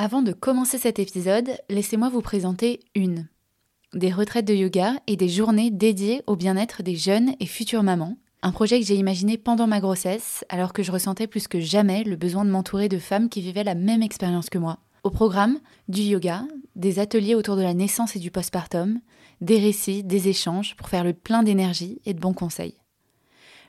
[0.00, 3.26] Avant de commencer cet épisode, laissez-moi vous présenter une.
[3.94, 8.16] Des retraites de yoga et des journées dédiées au bien-être des jeunes et futures mamans.
[8.42, 12.04] Un projet que j'ai imaginé pendant ma grossesse, alors que je ressentais plus que jamais
[12.04, 14.78] le besoin de m'entourer de femmes qui vivaient la même expérience que moi.
[15.02, 15.58] Au programme,
[15.88, 16.44] du yoga,
[16.76, 19.00] des ateliers autour de la naissance et du postpartum,
[19.40, 22.76] des récits, des échanges pour faire le plein d'énergie et de bons conseils.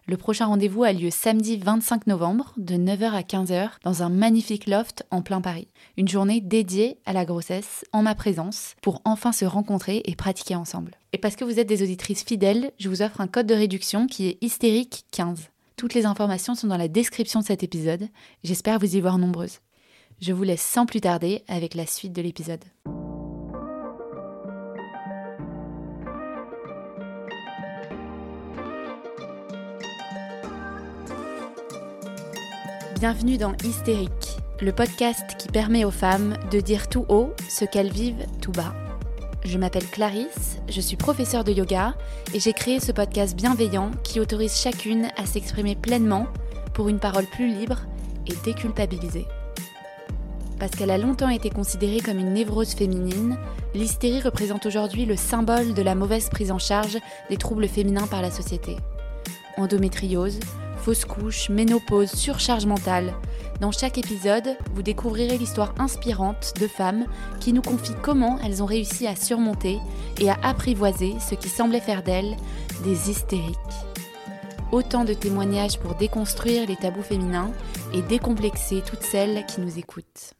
[0.09, 4.65] Le prochain rendez-vous a lieu samedi 25 novembre de 9h à 15h dans un magnifique
[4.65, 5.67] loft en plein Paris.
[5.97, 10.55] Une journée dédiée à la grossesse en ma présence pour enfin se rencontrer et pratiquer
[10.55, 10.95] ensemble.
[11.13, 14.07] Et parce que vous êtes des auditrices fidèles, je vous offre un code de réduction
[14.07, 15.49] qui est hystérique 15.
[15.75, 18.07] Toutes les informations sont dans la description de cet épisode.
[18.43, 19.59] J'espère vous y voir nombreuses.
[20.21, 22.63] Je vous laisse sans plus tarder avec la suite de l'épisode.
[32.99, 37.93] Bienvenue dans Hystérique, le podcast qui permet aux femmes de dire tout haut ce qu'elles
[37.93, 38.73] vivent tout bas.
[39.45, 41.95] Je m'appelle Clarisse, je suis professeure de yoga
[42.33, 46.27] et j'ai créé ce podcast bienveillant qui autorise chacune à s'exprimer pleinement
[46.73, 47.77] pour une parole plus libre
[48.27, 49.27] et déculpabilisée.
[50.59, 53.37] Parce qu'elle a longtemps été considérée comme une névrose féminine,
[53.73, 56.97] l'hystérie représente aujourd'hui le symbole de la mauvaise prise en charge
[57.29, 58.75] des troubles féminins par la société.
[59.55, 60.41] Endométriose,
[60.79, 63.13] fausse couche, ménopause, surcharge mentale.
[63.61, 67.05] Dans chaque épisode, vous découvrirez l'histoire inspirante de femmes
[67.39, 69.79] qui nous confient comment elles ont réussi à surmonter
[70.19, 72.37] et à apprivoiser ce qui semblait faire d'elles
[72.83, 73.55] des hystériques.
[74.71, 77.51] Autant de témoignages pour déconstruire les tabous féminins
[77.93, 80.33] et décomplexer toutes celles qui nous écoutent.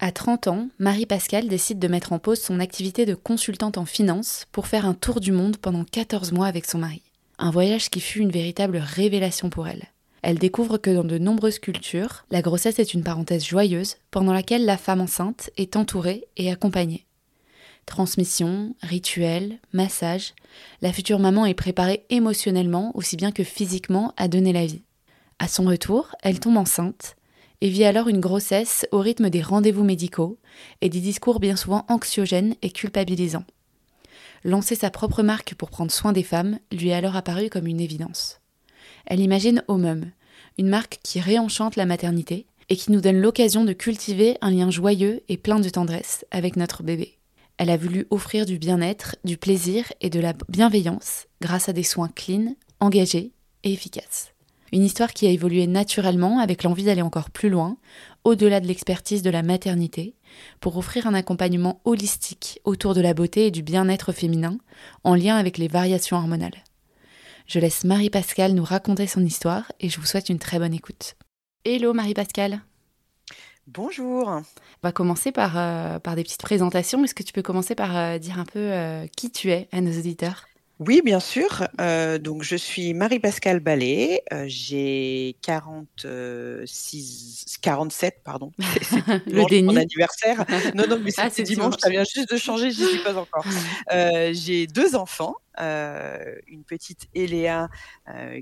[0.00, 4.46] À 30 ans, Marie-Pascale décide de mettre en pause son activité de consultante en finance
[4.50, 7.03] pour faire un tour du monde pendant 14 mois avec son mari.
[7.38, 9.88] Un voyage qui fut une véritable révélation pour elle.
[10.22, 14.64] Elle découvre que dans de nombreuses cultures, la grossesse est une parenthèse joyeuse pendant laquelle
[14.64, 17.06] la femme enceinte est entourée et accompagnée.
[17.86, 20.32] Transmission, rituel, massage,
[20.80, 24.82] la future maman est préparée émotionnellement aussi bien que physiquement à donner la vie.
[25.38, 27.16] À son retour, elle tombe enceinte
[27.60, 30.38] et vit alors une grossesse au rythme des rendez-vous médicaux
[30.80, 33.44] et des discours bien souvent anxiogènes et culpabilisants.
[34.46, 37.80] Lancer sa propre marque pour prendre soin des femmes lui est alors apparu comme une
[37.80, 38.40] évidence.
[39.06, 40.10] Elle imagine Omum,
[40.58, 44.70] une marque qui réenchante la maternité et qui nous donne l'occasion de cultiver un lien
[44.70, 47.16] joyeux et plein de tendresse avec notre bébé.
[47.56, 51.82] Elle a voulu offrir du bien-être, du plaisir et de la bienveillance grâce à des
[51.82, 53.32] soins clean, engagés
[53.62, 54.33] et efficaces.
[54.74, 57.76] Une histoire qui a évolué naturellement avec l'envie d'aller encore plus loin,
[58.24, 60.16] au-delà de l'expertise de la maternité,
[60.58, 64.58] pour offrir un accompagnement holistique autour de la beauté et du bien-être féminin,
[65.04, 66.64] en lien avec les variations hormonales.
[67.46, 71.14] Je laisse Marie-Pascale nous raconter son histoire et je vous souhaite une très bonne écoute.
[71.64, 72.60] Hello Marie-Pascale
[73.68, 74.26] Bonjour.
[74.26, 74.42] On
[74.82, 77.04] va commencer par, euh, par des petites présentations.
[77.04, 79.80] Est-ce que tu peux commencer par euh, dire un peu euh, qui tu es à
[79.80, 80.46] nos auditeurs?
[80.80, 81.68] Oui, bien sûr.
[81.80, 84.24] Euh, donc, je suis Marie-Pascale Ballet.
[84.32, 88.50] Euh, j'ai 46, 47, pardon.
[88.58, 89.62] Le déni.
[89.62, 90.44] mon anniversaire.
[90.74, 91.74] Non, non, mais ah, c'est dimanche.
[91.78, 92.72] Ça vient juste de changer.
[92.72, 93.44] J'y suis pas encore.
[93.92, 95.36] Euh, j'ai deux enfants.
[95.58, 97.68] une petite Eléa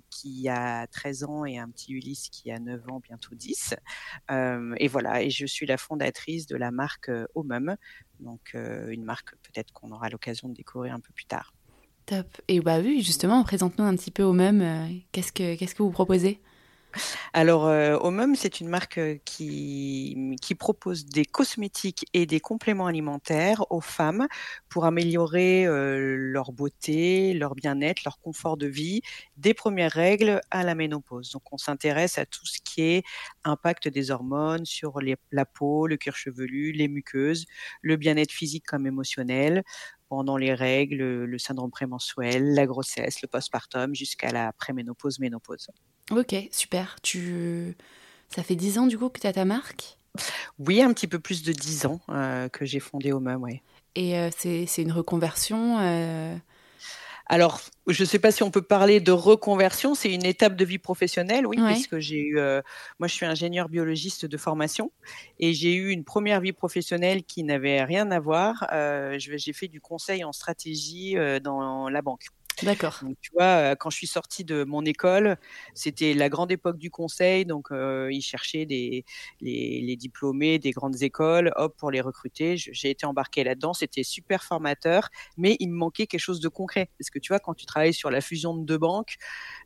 [0.08, 3.74] qui a 13 ans et un petit Ulysse qui a 9 ans, bientôt 10.
[4.78, 7.76] et voilà, et je suis la fondatrice de la marque Omum,
[8.20, 11.52] donc une marque peut-être qu'on aura l'occasion de découvrir un peu plus tard.
[12.06, 12.26] Top.
[12.48, 14.36] Et bah oui, justement, présente-nous un petit peu au.
[14.38, 16.40] Euh, qu'est-ce que qu'est-ce que vous proposez?
[17.32, 22.86] Alors, euh, Omum, c'est une marque euh, qui, qui propose des cosmétiques et des compléments
[22.86, 24.26] alimentaires aux femmes
[24.68, 29.00] pour améliorer leur beauté, leur bien-être, leur confort de vie,
[29.36, 31.30] des premières règles à la ménopause.
[31.30, 33.04] Donc, on s'intéresse à tout ce qui est
[33.44, 34.98] impact des hormones sur
[35.30, 37.46] la peau, le cuir chevelu, les muqueuses,
[37.80, 39.62] le bien-être physique comme émotionnel,
[40.12, 45.68] pendant les règles, le syndrome prémenstruel, la grossesse, le postpartum, jusqu'à la préménopause, ménopause.
[46.10, 46.96] Ok, super.
[47.00, 47.74] Tu...
[48.28, 49.96] Ça fait 10 ans du coup que tu as ta marque?
[50.58, 53.62] Oui, un petit peu plus de 10 ans euh, que j'ai fondé Omum, oui.
[53.94, 56.36] Et euh, c'est une reconversion euh,
[57.26, 60.64] alors, je ne sais pas si on peut parler de reconversion, c'est une étape de
[60.64, 62.60] vie professionnelle, oui, puisque j'ai eu, euh,
[62.98, 64.92] moi je suis ingénieur biologiste de formation
[65.38, 68.66] et j'ai eu une première vie professionnelle qui n'avait rien à voir.
[68.72, 72.26] Euh, j'ai fait du conseil en stratégie euh, dans la banque.
[72.60, 73.04] D'accord.
[73.20, 75.36] tu vois, quand je suis sortie de mon école,
[75.74, 79.04] c'était la grande époque du conseil, donc ils cherchaient des,
[79.40, 82.56] les, diplômés des grandes écoles, hop, pour les recruter.
[82.56, 86.90] J'ai été embarquée là-dedans, c'était super formateur, mais il me manquait quelque chose de concret.
[86.98, 89.16] Parce que tu vois, quand tu travailles sur la fusion de deux banques,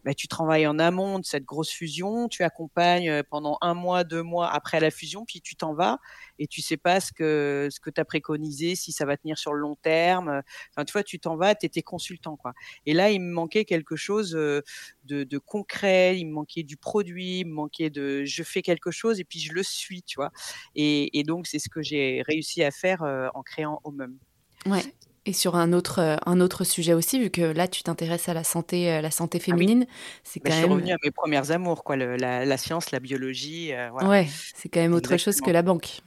[0.04, 4.22] bah, tu travailles en amont de cette grosse fusion, tu accompagnes pendant un mois, deux
[4.22, 5.98] mois après la fusion, puis tu t'en vas
[6.38, 9.38] et tu sais pas ce que ce que tu as préconisé, si ça va tenir
[9.38, 10.42] sur le long terme.
[10.70, 12.52] Enfin, tu vois, tu t'en vas, tu étais consultant quoi.
[12.86, 14.62] Et là, il me manquait quelque chose de,
[15.04, 19.20] de, concret, il me manquait du produit, il me manquait de je fais quelque chose
[19.20, 20.30] et puis je le suis, tu vois.
[20.74, 23.02] Et, et donc c'est ce que j'ai réussi à faire
[23.34, 24.16] en créant Omum.
[24.66, 24.82] Ouais.
[25.28, 28.44] Et sur un autre, un autre sujet aussi, vu que là, tu t'intéresses à la
[28.44, 29.86] santé, la santé ah féminine,
[30.22, 30.62] c'est bah, quand même.
[30.62, 33.72] Je suis revenue à mes premières amours, quoi, la, la, science, la biologie.
[34.04, 36.00] Ouais, c'est quand même autre chose que la banque.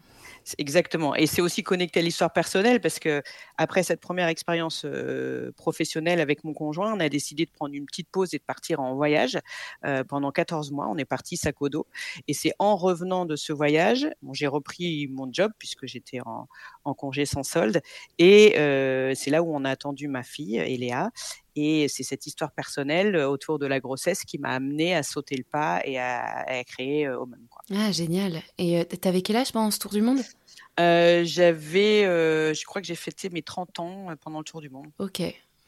[0.57, 1.15] Exactement.
[1.15, 3.21] Et c'est aussi connecté à l'histoire personnelle parce que
[3.57, 7.85] après cette première expérience euh, professionnelle avec mon conjoint, on a décidé de prendre une
[7.85, 9.37] petite pause et de partir en voyage
[9.85, 10.87] euh, pendant 14 mois.
[10.87, 11.87] On est parti sac au dos.
[12.27, 16.47] Et c'est en revenant de ce voyage, bon, j'ai repris mon job puisque j'étais en,
[16.95, 17.81] congé sans solde.
[18.17, 21.11] Et euh, c'est là où on a attendu ma fille, Eléa.
[21.59, 25.43] Et c'est cette histoire personnelle autour de la grossesse qui m'a amené à sauter le
[25.43, 27.39] pas et à, à créer euh, Omen.
[27.49, 27.61] Quoi.
[27.75, 28.41] Ah, génial.
[28.57, 30.19] Et tu avais quel âge pendant ce tour du monde?
[30.79, 34.69] Euh, J'avais, euh, je crois que j'ai fêté mes 30 ans pendant le tour du
[34.69, 34.87] monde.
[34.99, 35.21] Ok.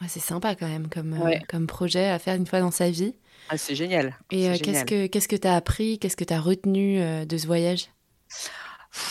[0.07, 3.13] c'est sympa quand même comme, comme projet à faire une fois dans sa vie.
[3.49, 4.17] Ah, c'est génial.
[4.31, 5.99] Et qu'est-ce que qu'est-ce que tu as appris?
[5.99, 7.87] Qu'est-ce que tu as retenu de ce voyage?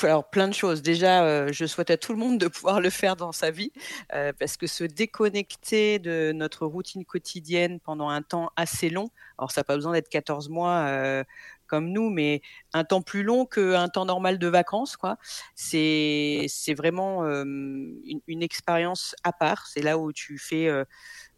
[0.02, 0.82] Alors plein de choses.
[0.82, 3.72] Déjà, euh, je souhaite à tout le monde de pouvoir le faire dans sa vie,
[4.14, 9.50] euh, parce que se déconnecter de notre routine quotidienne pendant un temps assez long, alors
[9.52, 11.24] ça n'a pas besoin d'être 14 mois euh,
[11.66, 12.42] comme nous, mais
[12.72, 15.18] un temps plus long qu'un temps normal de vacances, quoi.
[15.54, 19.68] C'est vraiment une expérience à part.
[19.68, 20.68] C'est là où tu fais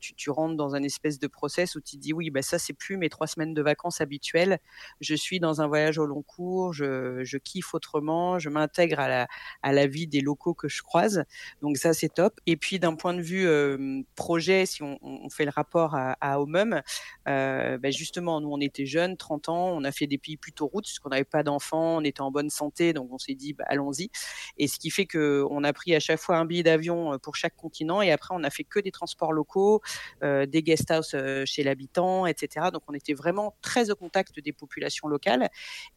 [0.03, 2.97] tu, rentres dans un espèce de process où tu dis oui, bah ça c'est plus
[2.97, 4.59] mes trois semaines de vacances habituelles.
[5.01, 9.09] Je suis dans un voyage au long cours, je, je kiffe autrement, je m'intègre à
[9.09, 9.29] la,
[9.63, 11.25] à la vie des locaux que je croise.
[11.61, 12.41] Donc ça c'est top.
[12.47, 13.47] Et puis d'un point de vue
[14.17, 14.99] projet, si on,
[15.31, 16.83] fait le rapport à, à Omum,
[17.29, 20.67] euh, bah justement nous on était jeunes, 30 ans, on a fait des pays plutôt
[20.67, 23.53] routes parce qu'on n'avait pas d'enfants, on était en bonne santé, donc on s'est dit
[23.53, 24.11] bah, allons-y.
[24.59, 27.19] Et ce qui fait que on a pris à chaque fois un billet d'avion euh,
[27.19, 29.81] pour chaque continent et après on a fait que des transports locaux,
[30.47, 32.67] des guest house euh, chez l'habitant, etc.
[32.73, 35.49] Donc on était vraiment très au contact des populations locales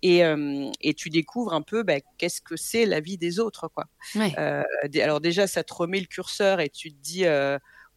[0.01, 3.67] et, euh, et tu découvres un peu bah, qu'est-ce que c'est la vie des autres,
[3.67, 3.85] quoi.
[5.01, 7.25] alors déjà ça te remet le curseur et tu te dis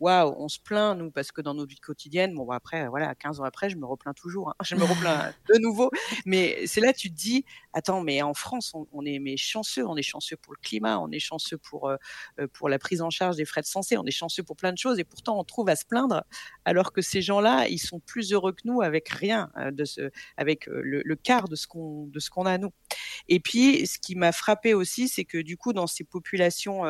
[0.00, 3.41] waouh, on se plaint, nous, parce que dans nos vies quotidiennes, bon, après, voilà, 15
[3.41, 4.55] ans après, je me replains toujours, hein.
[4.65, 5.91] je me replains de nouveau.
[6.25, 10.03] Mais c'est là, tu te dis, attends, mais en France, on, est chanceux, on est
[10.03, 11.97] chanceux pour le climat, on est chanceux pour, euh,
[12.41, 14.73] euh, pour la prise en charge des frais de santé, on est chanceux pour plein
[14.73, 16.25] de choses, et pourtant, on trouve à se plaindre,
[16.65, 20.11] alors que ces gens-là, ils sont plus heureux que nous avec rien, euh, de ce,
[20.37, 22.73] avec le, quart de ce qu'on, qu'on a nous.
[23.29, 26.85] Et puis, ce qui m'a frappé aussi, c'est que du coup, dans ces populations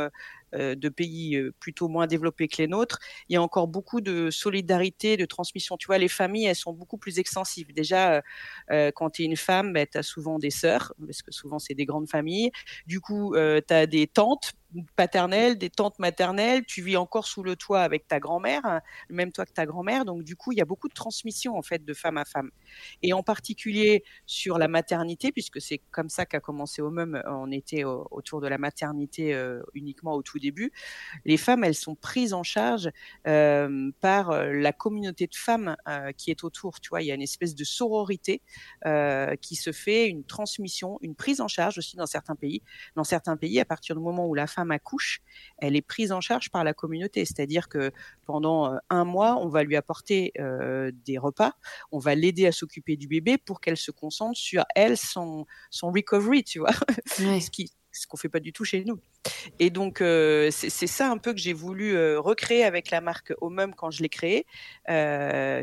[0.54, 2.98] de pays euh, plutôt moins développés que les nôtres,
[3.28, 5.76] il y a encore beaucoup de solidarité, de transmission.
[5.76, 7.72] Tu vois, les familles, elles sont beaucoup plus extensives.
[7.72, 8.22] Déjà,
[8.70, 11.58] euh, quand tu es une femme, ben, tu as souvent des sœurs, parce que souvent
[11.58, 12.50] c'est des grandes familles.
[12.86, 14.52] Du coup, tu as des tantes
[14.96, 19.32] paternelle, des tantes maternelles, tu vis encore sous le toit avec ta grand-mère, le même
[19.32, 21.84] toit que ta grand-mère, donc du coup il y a beaucoup de transmission en fait
[21.84, 22.50] de femme à femme,
[23.02, 27.50] et en particulier sur la maternité, puisque c'est comme ça qu'a commencé au même, on
[27.50, 30.72] était autour de la maternité euh, uniquement au tout début.
[31.24, 32.90] Les femmes, elles sont prises en charge
[33.26, 35.76] euh, par euh, la communauté de femmes
[36.16, 38.42] qui est autour, tu vois, il y a une espèce de sororité
[39.40, 42.62] qui se fait, une transmission, une prise en charge aussi dans certains pays.
[42.94, 45.20] Dans certains pays, à partir du moment où la femme femme accouche,
[45.58, 47.24] elle est prise en charge par la communauté.
[47.24, 47.92] C'est-à-dire que
[48.26, 51.52] pendant euh, un mois, on va lui apporter euh, des repas,
[51.92, 55.92] on va l'aider à s'occuper du bébé pour qu'elle se concentre sur elle, son, son
[55.92, 56.72] recovery, tu vois.
[57.06, 59.00] ce qui ce qu'on fait pas du tout chez nous.
[59.58, 63.74] Et donc euh, c'est ça un peu que j'ai voulu recréer avec la marque Omum
[63.74, 64.46] quand je l'ai créée.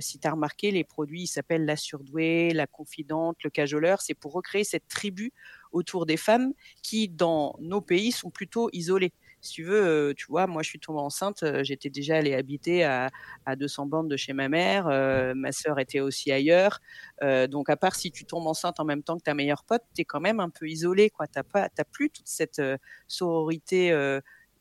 [0.02, 4.34] si tu as remarqué, les produits s'appellent la surdouée, la confidente, le cajoleur, c'est pour
[4.34, 5.32] recréer cette tribu
[5.72, 9.14] autour des femmes qui, dans nos pays, sont plutôt isolées.
[9.46, 12.34] Si tu veux, euh, tu vois, moi je suis tombée enceinte, euh, j'étais déjà allée
[12.34, 13.12] habiter à,
[13.46, 16.82] à 200 bandes de chez ma mère, euh, ma sœur était aussi ailleurs.
[17.22, 20.02] donc à part si tu tombes enceinte en même temps que ta meilleure pote, tu
[20.02, 21.28] es quand même un peu isolée, quoi.
[21.28, 22.60] T'as pas, plus toute cette
[23.08, 23.96] sororité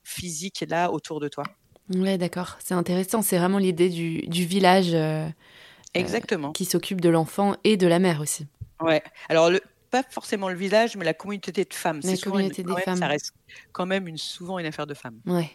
[0.03, 1.45] physique là autour de toi.
[1.95, 2.59] Ouais, d'accord.
[2.63, 3.23] C'est intéressant.
[3.23, 4.95] C'est vraiment l'idée du, du, village.
[5.95, 6.53] Exactement.
[6.53, 8.47] qui s'occupe de l'enfant et de la mère aussi.
[8.81, 9.03] Ouais.
[9.29, 9.61] Alors le,
[9.95, 12.01] pas forcément le village, mais la communauté de femmes.
[12.03, 12.97] La communauté des femmes.
[12.97, 13.33] Ça reste
[13.73, 15.21] quand même une, souvent une affaire de femmes.
[15.25, 15.51] Ouais.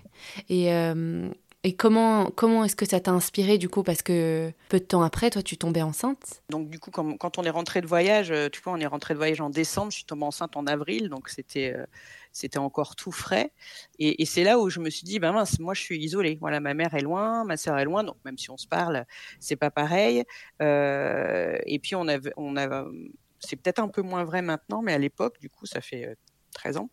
[0.47, 1.29] Et euh,
[1.63, 5.01] Et comment, comment est-ce que ça t'a inspiré du coup Parce que peu de temps
[5.03, 6.41] après, toi, tu tombais enceinte?
[6.49, 9.13] Donc du coup, quand, on est rentré de voyage, euh, tu vois, on est rentré
[9.13, 11.85] de voyage en décembre, je suis tombée enceinte en avril, donc c'était euh,
[12.31, 13.51] c'était encore tout frais.
[13.97, 16.37] Et, c'est là où je me suis dit, ben mince, moi je suis isolée.
[16.39, 19.05] Voilà, ma mère est loin, ma sœur est loin, donc même si on se parle,
[19.41, 20.23] c'est pas pareil.
[20.61, 22.85] Euh, et puis on avait, on a,
[23.39, 26.17] c'est peut-être un peu moins vrai maintenant, mais à l'époque, du coup, ça fait
[26.53, 26.89] 13 ans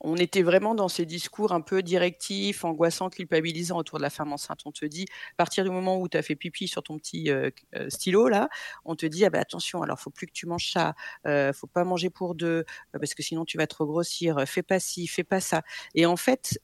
[0.00, 4.32] on était vraiment dans ces discours un peu directifs, angoissants, culpabilisants autour de la femme
[4.32, 4.60] enceinte.
[4.64, 7.30] On te dit, à partir du moment où tu as fait pipi sur ton petit
[7.30, 8.48] euh, euh, stylo, là,
[8.84, 10.94] on te dit, ah ben attention, alors faut plus que tu manges ça,
[11.26, 14.78] euh, faut pas manger pour deux, parce que sinon tu vas trop grossir, fais pas
[14.78, 15.62] ci, fais pas ça.
[15.94, 16.60] Et en fait,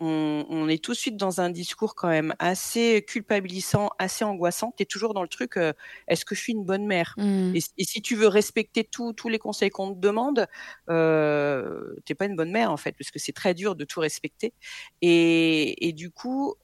[0.00, 4.72] on, est tout de suite dans un discours quand même assez culpabilisant, assez angoissant.
[4.76, 5.72] Tu es toujours dans le truc, euh,
[6.08, 7.14] est-ce que je suis une bonne mère?
[7.16, 7.54] Mmh.
[7.54, 10.46] et, si tu veux respecter tous les conseils qu'on te demande,
[10.90, 14.00] euh, t'es pas une bonne mère en fait, parce que c'est très dur de tout
[14.00, 14.52] respecter.
[15.00, 16.54] et du coup,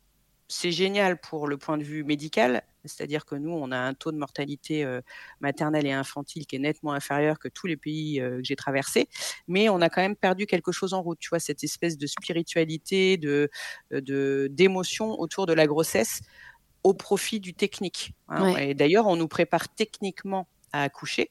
[0.49, 4.13] c'est génial pour le point de vue médical, c'est-à-dire que nous, on a un taux
[4.13, 5.01] de mortalité euh,
[5.41, 9.09] maternelle et infantile qui est nettement inférieur que tous les pays euh, que j'ai traversés,
[9.49, 11.19] mais on a quand même perdu quelque chose en route.
[11.19, 13.51] Tu vois, cette espèce de spiritualité, de
[14.49, 16.21] d'émotion autour de la grossesse
[16.83, 18.13] au profit du technique.
[18.29, 18.57] Hein.
[18.57, 21.31] Et d'ailleurs, on nous prépare techniquement à accoucher.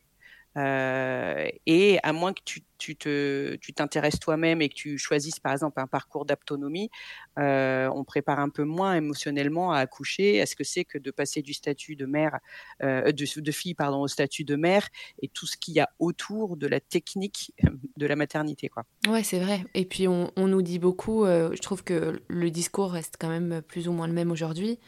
[0.57, 5.39] Euh, et à moins que tu, tu te, tu t'intéresses toi-même et que tu choisisses
[5.39, 6.89] par exemple un parcours d'autonomie,
[7.37, 11.11] euh, on prépare un peu moins émotionnellement à accoucher, à ce que c'est que de
[11.11, 12.39] passer du statut de mère,
[12.81, 14.89] euh, de, fille pardon, au statut de mère
[15.21, 17.53] et tout ce qu'il y a autour de la technique
[17.97, 18.67] de la maternité.
[18.67, 18.83] Quoi?
[19.07, 19.63] Ouais, c'est vrai.
[19.75, 23.29] Et puis on, on nous dit beaucoup, euh, je trouve que le discours reste quand
[23.29, 24.79] même plus ou moins le même aujourd'hui.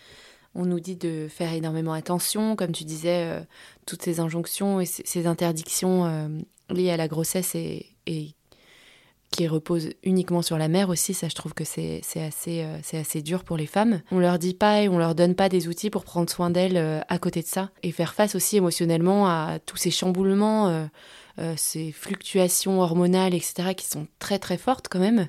[0.56, 3.42] On nous dit de faire énormément attention, comme tu disais, euh,
[3.86, 6.28] toutes ces injonctions et ces interdictions euh,
[6.70, 7.88] liées à la grossesse et,
[9.32, 13.24] qui reposent uniquement sur la mère aussi, ça je trouve que c'est assez, euh, assez
[13.24, 14.02] dur pour les femmes.
[14.12, 17.04] On leur dit pas et on leur donne pas des outils pour prendre soin d'elles
[17.08, 20.88] à côté de ça et faire face aussi émotionnellement à tous ces chamboulements,
[21.56, 25.28] ces fluctuations hormonales, etc., qui sont très très fortes quand même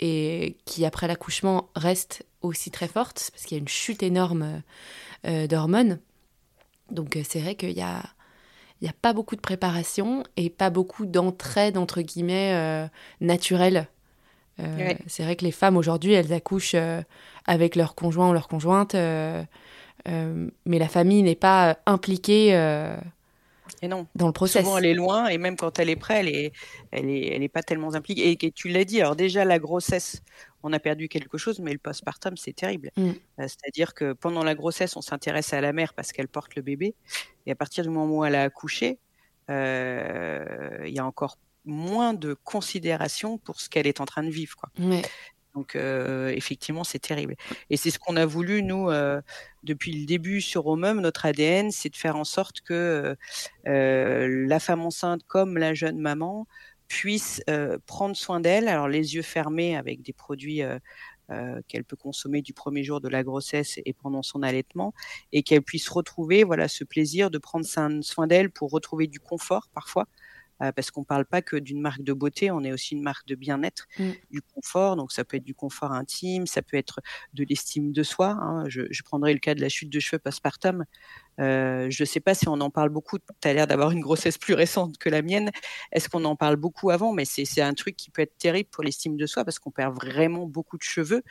[0.00, 4.62] et qui après l'accouchement restent aussi très forte, parce qu'il y a une chute énorme
[5.26, 5.98] euh, d'hormones.
[6.90, 8.02] Donc euh, c'est vrai qu'il y a,
[8.80, 12.86] il y a pas beaucoup de préparation et pas beaucoup d'entraide, entre guillemets, euh,
[13.20, 13.86] naturelle.
[15.06, 16.76] C'est vrai que les femmes aujourd'hui, elles accouchent
[17.46, 19.48] avec leur conjoint ou leur conjointe, mais
[20.66, 22.52] la famille n'est pas impliquée.
[23.82, 24.06] Et non.
[24.14, 24.66] Dans le processus.
[24.66, 26.52] Souvent, elle est loin, et même quand elle est prête, elle est,
[26.90, 28.30] elle est, elle est pas tellement impliquée.
[28.30, 30.22] Et, et tu l'as dit, alors déjà, la grossesse,
[30.62, 32.90] on a perdu quelque chose, mais le postpartum, c'est terrible.
[32.96, 33.10] Mm.
[33.10, 36.62] Euh, c'est-à-dire que pendant la grossesse, on s'intéresse à la mère parce qu'elle porte le
[36.62, 36.94] bébé.
[37.46, 38.98] Et à partir du moment où elle a accouché,
[39.50, 44.30] euh, il y a encore moins de considération pour ce qu'elle est en train de
[44.30, 44.56] vivre.
[44.56, 44.70] Quoi.
[45.54, 47.34] Donc euh, effectivement, c'est terrible.
[47.70, 48.88] Et c'est ce qu'on a voulu, nous,
[49.62, 53.16] depuis le début sur Omum, notre ADN, c'est de faire en sorte que
[53.64, 56.46] la femme enceinte comme la jeune maman
[56.90, 60.78] puisse euh, prendre soin d'elle, alors les yeux fermés avec des produits euh,
[61.30, 64.92] euh, qu'elle peut consommer du premier jour de la grossesse et pendant son allaitement,
[65.32, 69.68] et qu'elle puisse retrouver voilà ce plaisir de prendre soin d'elle pour retrouver du confort
[69.72, 70.08] parfois,
[70.74, 73.26] parce qu'on ne parle pas que d'une marque de beauté, on est aussi une marque
[73.26, 74.10] de bien-être, mmh.
[74.30, 74.96] du confort.
[74.96, 77.00] Donc ça peut être du confort intime, ça peut être
[77.34, 78.38] de l'estime de soi.
[78.40, 78.64] Hein.
[78.68, 80.84] Je, je, prendrai le cas de la chute de cheveux postpartum.
[81.40, 83.18] Euh, je ne sais pas si on en parle beaucoup.
[83.18, 85.50] Tu as l'air d'avoir une grossesse plus récente que la mienne.
[85.92, 87.12] Est-ce qu'on en parle beaucoup avant?
[87.12, 89.94] Mais c'est un truc qui peut être terrible pour l'estime de soi parce qu'on perd
[89.94, 91.22] vraiment beaucoup de cheveux.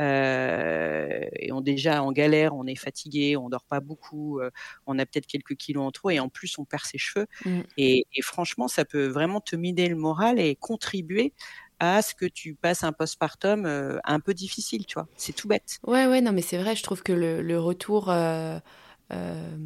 [0.00, 4.50] Euh, et on déjà en galère, on est fatigué, on dort pas beaucoup, euh,
[4.86, 7.26] on a peut-être quelques kilos en trop et en plus on perd ses cheveux.
[7.44, 7.60] Mmh.
[7.76, 11.32] Et, franchement, ça peut vraiment te miner le moral et contribuer
[11.78, 13.66] à ce que tu passes un postpartum
[14.02, 15.06] un peu difficile, tu vois.
[15.16, 15.78] C'est tout bête.
[15.86, 18.10] Ouais, ouais, non, mais c'est vrai, je trouve que le, retour
[19.12, 19.56] euh,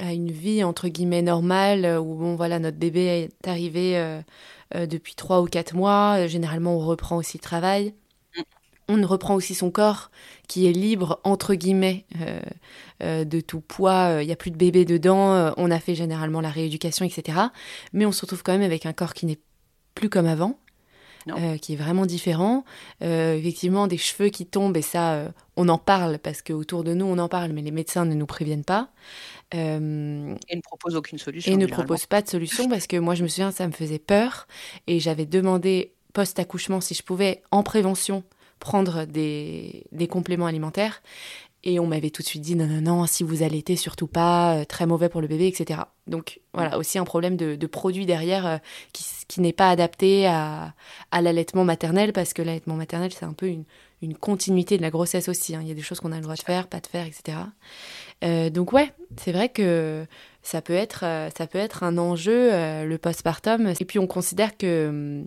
[0.00, 4.86] à une vie entre guillemets normale euh, où bon voilà notre bébé est arrivé euh,
[4.86, 6.26] depuis trois ou quatre mois.
[6.26, 7.94] Généralement on reprend aussi le travail.
[8.88, 10.10] On reprend aussi son corps
[10.46, 12.06] qui est libre entre guillemets
[13.00, 14.22] de tout poids.
[14.22, 15.52] Il n'y a plus de bébé dedans.
[15.56, 17.38] on a fait généralement la rééducation, etc.
[17.92, 19.38] Mais on se retrouve quand même avec un corps qui n'est
[19.94, 20.58] plus comme avant.
[21.36, 22.64] Euh, qui est vraiment différent.
[23.02, 26.94] Euh, effectivement, des cheveux qui tombent, et ça, euh, on en parle parce qu'autour de
[26.94, 28.90] nous, on en parle, mais les médecins ne nous préviennent pas.
[29.52, 31.52] et ne proposent aucune solution.
[31.52, 33.98] Et ne proposent pas de solution parce que moi, je me souviens, ça me faisait
[33.98, 34.46] peur.
[34.86, 38.24] Et j'avais demandé post-accouchement si je pouvais, en prévention,
[38.58, 41.02] prendre des, des compléments alimentaires.
[41.64, 44.64] Et on m'avait tout de suite dit non, non, non, si vous allaitez, surtout pas,
[44.66, 45.80] très mauvais pour le bébé, etc.
[46.06, 48.60] Donc voilà, aussi un problème de, de produit derrière
[48.92, 50.72] qui, qui n'est pas adapté à,
[51.10, 53.64] à l'allaitement maternel, parce que l'allaitement maternel, c'est un peu une,
[54.02, 55.54] une continuité de la grossesse aussi.
[55.54, 55.60] Hein.
[55.62, 57.38] Il y a des choses qu'on a le droit de faire, pas de faire, etc.
[58.24, 60.06] Euh, donc ouais, c'est vrai que
[60.42, 63.72] ça peut être, euh, ça peut être un enjeu, euh, le postpartum.
[63.80, 65.26] Et puis on considère que hum,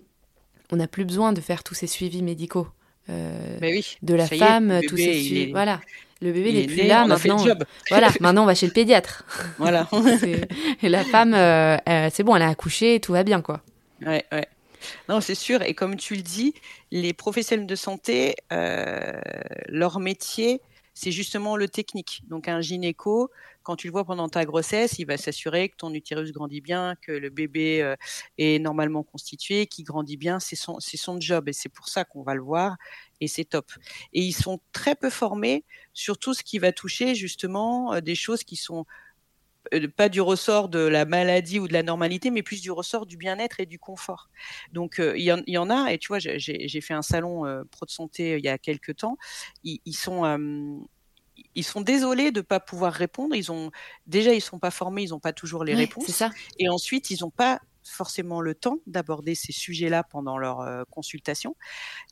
[0.70, 2.68] on n'a plus besoin de faire tous ces suivis médicaux.
[3.08, 5.52] De la femme, tous ces suivis.
[5.52, 5.80] Voilà.
[6.20, 7.44] Le bébé n'est plus là maintenant.
[7.90, 9.24] Voilà, maintenant on va chez le pédiatre.
[9.58, 9.88] Voilà.
[10.82, 11.32] et la femme,
[12.12, 13.60] c'est bon, elle a accouché, tout va bien quoi.
[14.04, 14.46] Ouais, ouais.
[15.08, 15.62] Non, c'est sûr.
[15.62, 16.54] Et comme tu le dis,
[16.90, 19.20] les professionnels de santé, euh,
[19.68, 20.60] leur métier,
[20.94, 22.22] c'est justement le technique.
[22.28, 23.30] Donc un gynéco,
[23.62, 26.94] quand tu le vois pendant ta grossesse, il va s'assurer que ton utérus grandit bien,
[27.00, 27.96] que le bébé euh,
[28.38, 30.38] est normalement constitué, qu'il grandit bien.
[30.40, 32.76] C'est son, son job et c'est pour ça qu'on va le voir
[33.20, 33.70] et c'est top.
[34.12, 38.14] Et ils sont très peu formés sur tout ce qui va toucher justement euh, des
[38.14, 38.84] choses qui sont
[39.96, 43.16] pas du ressort de la maladie ou de la normalité, mais plus du ressort du
[43.16, 44.28] bien-être et du confort.
[44.72, 47.86] Donc euh, il y, en a, et tu vois, j'ai fait un salon euh, pro
[47.86, 49.16] de santé il y a quelques temps.
[49.64, 50.82] Ils, sont
[51.54, 53.34] ils sont désolés de pas pouvoir répondre.
[53.34, 53.70] Ils ont
[54.06, 56.06] déjà ils sont pas formés, ils n'ont pas toujours les réponses.
[56.06, 56.30] Ça.
[56.58, 61.56] Et ensuite ils n'ont pas forcément le temps d'aborder ces sujets-là pendant leur euh, consultation.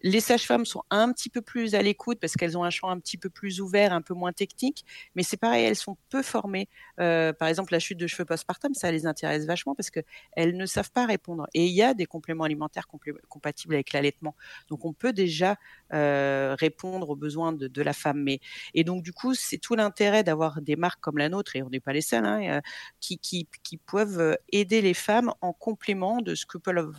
[0.03, 2.99] Les sages-femmes sont un petit peu plus à l'écoute parce qu'elles ont un champ un
[2.99, 4.85] petit peu plus ouvert, un peu moins technique,
[5.15, 6.69] mais c'est pareil, elles sont peu formées.
[7.01, 10.01] Euh, par exemple, la chute de cheveux postpartum, ça les intéresse vachement parce que
[10.33, 11.47] elles ne savent pas répondre.
[11.55, 12.87] Et il y a des compléments alimentaires
[13.29, 14.35] compatibles avec l'allaitement,
[14.69, 15.57] donc on peut déjà
[15.93, 18.23] euh, répondre aux besoins de, la femme.
[18.23, 18.41] Mais
[18.75, 21.71] et donc du coup, c'est tout l'intérêt d'avoir des marques comme la nôtre et on
[21.71, 22.61] n'est pas les seuls, hein,
[23.01, 26.93] qui, qui peuvent aider les femmes en complément de ce que peuvent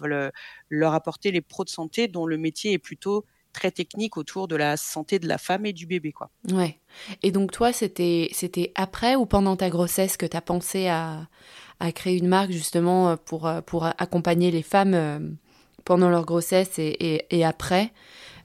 [0.70, 4.56] leur apporter les pros de santé dont le métier est plutôt très technique autour de
[4.56, 6.30] la santé de la femme et du bébé quoi.
[6.50, 6.80] Ouais.
[7.22, 11.28] Et donc toi c'était après ou pendant ta grossesse que tu as pensé à,
[11.82, 15.20] à créer une marque justement pour pour accompagner les femmes euh,
[15.84, 17.92] pendant leur grossesse et, et après?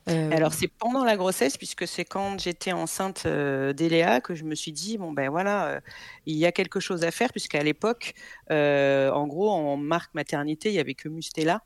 [0.08, 4.44] Euh, Alors c'est pendant la grossesse puisque c'est quand j'étais enceinte euh, d'Eléa que je
[4.44, 5.80] me suis dit bon ben voilà euh,
[6.26, 8.14] il y a quelque chose à faire puisqu'à l'époque
[8.50, 11.62] en gros en marque maternité il y avait que Mustela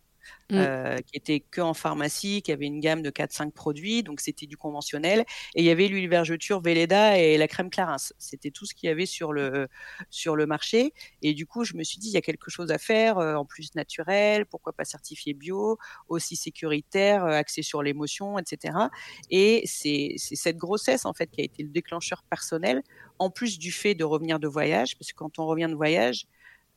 [0.50, 0.56] Mm.
[0.56, 4.46] Euh, qui était que en pharmacie, qui avait une gamme de 4-5 produits, donc c'était
[4.46, 5.20] du conventionnel.
[5.54, 7.96] Et il y avait l'huile vergeture Velleda et la crème Clarins.
[8.18, 9.68] C'était tout ce qu'il y avait sur le,
[10.10, 10.92] sur le marché.
[11.22, 13.34] Et du coup, je me suis dit, il y a quelque chose à faire, euh,
[13.34, 18.76] en plus naturel, pourquoi pas certifié bio, aussi sécuritaire, euh, axé sur l'émotion, etc.
[19.30, 22.82] Et c'est cette grossesse, en fait, qui a été le déclencheur personnel,
[23.18, 26.26] en plus du fait de revenir de voyage, parce que quand on revient de voyage,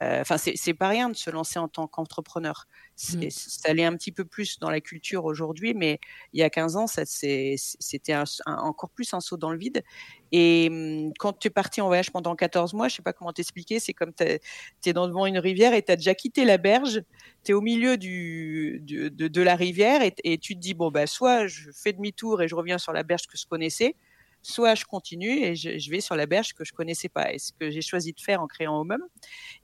[0.04, 2.68] euh, enfin, c'est pas rien de se lancer en tant qu'entrepreneur.
[3.14, 3.30] Mmh.
[3.30, 6.00] Ça allait un petit peu plus dans la culture aujourd'hui, mais
[6.34, 9.84] il y a 15 ans, c'était encore plus un saut dans le vide.
[10.32, 13.32] Et mmh, quand tu es parti en voyage pendant 14 mois, je sais pas comment
[13.32, 17.04] t'expliquer, c'est comme tu es devant une rivière et tu as déjà quitté la berge,
[17.44, 21.08] tu es au milieu du, de, la rivière et, et, tu te dis, bon, bah,
[21.08, 23.96] soit je fais demi-tour et je reviens sur la berge que je connaissais,
[24.44, 27.34] soit je continue et je, vais sur la berge que je connaissais pas.
[27.34, 29.02] Et ce que j'ai choisi de faire en créant Homem.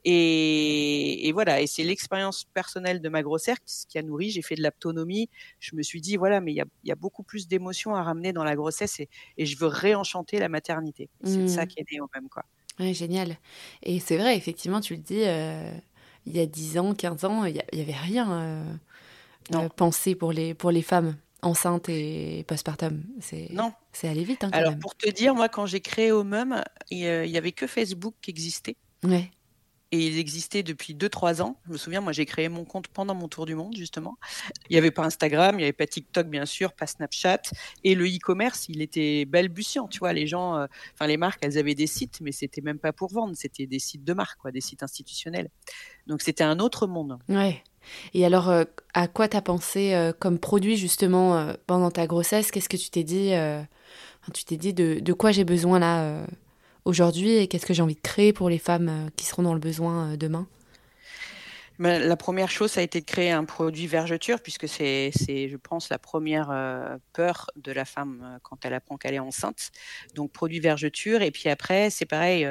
[0.06, 4.32] Et, et voilà, et c'est l'expérience personnelle de ma grossesse qui a nourri.
[4.32, 5.30] J'ai fait de l'autonomie.
[5.60, 8.02] Je me suis dit, voilà, mais il y a, y a, beaucoup plus d'émotions à
[8.02, 11.10] ramener dans la grossesse et, et je veux réenchanter la maternité.
[11.24, 11.68] C'est ça mmh.
[11.68, 12.44] qui est né Homem, quoi.
[12.80, 13.38] Ouais, génial.
[13.84, 15.70] Et c'est vrai, effectivement, tu le dis, euh,
[16.26, 18.74] il y a 10 ans, 15 ans, il n'y avait rien euh,
[19.56, 23.04] euh, pensé pour les, pour les femmes enceinte et postpartum.
[23.20, 24.44] C'est non, c'est allé vite.
[24.44, 28.16] Hein, Alors pour te dire, moi quand j'ai créé Homem, il y avait que Facebook
[28.22, 28.76] qui existait.
[29.04, 29.32] Ouais.
[29.92, 31.60] Et il existait depuis 2-3 ans.
[31.66, 34.20] Je me souviens, moi j'ai créé mon compte pendant mon tour du monde justement.
[34.70, 37.42] Il n'y avait pas Instagram, il n'y avait pas TikTok bien sûr, pas Snapchat.
[37.84, 39.88] Et le e-commerce, il était balbutiant.
[39.88, 42.78] Tu vois, les gens, euh, enfin les marques, elles avaient des sites, mais c'était même
[42.78, 45.50] pas pour vendre, c'était des sites de marque, quoi, des sites institutionnels.
[46.06, 47.18] Donc c'était un autre monde.
[47.28, 47.64] Ouais.
[48.14, 48.64] Et alors, euh,
[48.94, 52.52] à quoi t'as pensé euh, comme produit justement euh, pendant ta grossesse?
[52.52, 53.34] Qu'est-ce que tu t'es dit
[54.34, 56.26] Tu t'es dit de, quoi j'ai besoin là
[56.86, 57.36] aujourd'hui?
[57.38, 60.18] Et qu'est-ce que j'ai envie de créer pour les femmes qui seront dans le besoin
[60.18, 60.48] demain?
[61.80, 65.90] La première chose, ça a été de créer un produit vergeture, puisque c'est, je pense,
[65.90, 66.50] la première
[67.14, 69.72] peur de la femme quand elle apprend qu'elle est enceinte.
[70.14, 71.22] Donc, produit vergeture.
[71.22, 72.46] Et puis après, c'est pareil,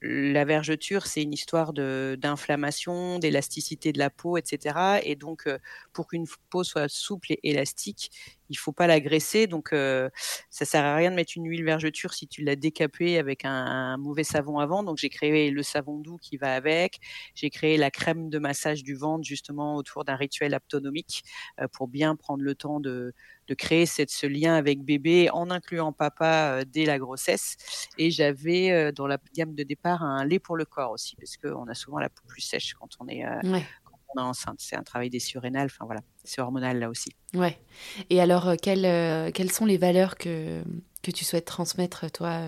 [0.00, 5.00] la vergeture, c'est une histoire d'inflammation, d'élasticité de la peau, etc.
[5.02, 5.58] Et donc, euh,
[5.92, 8.10] pour qu'une peau soit souple et élastique,
[8.48, 9.46] il faut pas l'agresser.
[9.46, 10.08] Donc, euh,
[10.50, 13.96] ça sert à rien de mettre une huile vergeture si tu l'as décapée avec un,
[13.98, 14.82] mauvais savon avant.
[14.82, 16.98] Donc, j'ai créé le savon doux qui va avec.
[17.34, 21.22] J'ai créé la crème de massage du ventre justement autour d'un rituel aptonomique
[21.60, 23.14] euh, pour bien prendre le temps de,
[23.56, 27.56] créer cette, ce lien avec bébé en incluant papa euh, dès la grossesse.
[27.96, 31.36] Et j'avais euh, dans la gamme de départ un lait pour le corps aussi, parce
[31.36, 33.24] qu'on a souvent la peau plus sèche quand on est,
[34.14, 34.56] on est enceinte.
[34.58, 37.10] C'est un travail des surrénales, enfin voilà, c'est hormonal là aussi.
[37.34, 37.58] Ouais.
[38.10, 40.62] Et alors, quelles, quelles sont les valeurs que,
[41.02, 42.42] que tu souhaites transmettre, toi,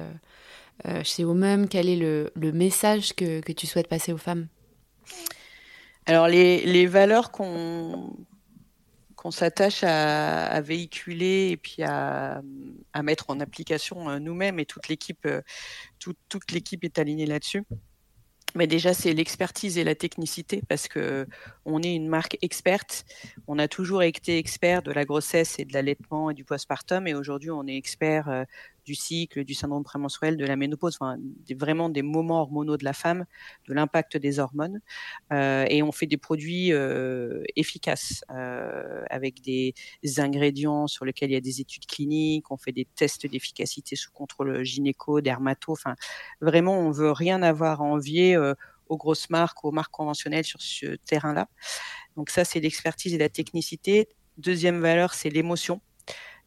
[1.05, 4.49] chez Omum Quel est le, le message que, que tu souhaites passer aux femmes?
[6.07, 8.17] Alors les, les valeurs qu'on
[9.21, 12.41] qu'on s'attache à, véhiculer et puis à,
[13.03, 15.43] mettre en application euh, nous-mêmes et toute l'équipe, euh,
[15.99, 17.65] toute l'équipe est alignée là-dessus.
[18.55, 21.27] Mais déjà, c'est l'expertise et la technicité parce que
[21.65, 23.05] on est une marque experte.
[23.47, 27.15] On a toujours été expert de la grossesse et de l'allaitement et du postpartum, et
[27.15, 28.45] aujourd'hui, on est expert euh,
[28.91, 31.17] du cycle, du syndrome prémenstruel, de la ménopause, enfin,
[31.57, 33.25] vraiment des moments hormonaux de la femme,
[33.69, 34.81] de l'impact des hormones.
[35.33, 39.75] Euh, et on fait des produits euh, efficaces euh, avec des,
[40.19, 42.51] ingrédients sur lesquels il y a des études cliniques.
[42.51, 45.71] On fait des tests d'efficacité sous contrôle gynéco, dermato.
[45.71, 45.95] Enfin,
[46.41, 48.37] vraiment, on veut rien avoir à envier
[48.89, 51.49] aux grosses marques, aux marques conventionnelles sur ce terrain-là.
[52.17, 54.09] Donc ça, c'est l'expertise et la technicité.
[54.37, 55.81] Deuxième valeur, c'est l'émotion.